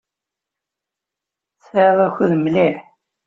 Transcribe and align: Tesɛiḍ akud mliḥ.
Tesɛiḍ 1.59 1.99
akud 2.07 2.31
mliḥ. 2.37 2.77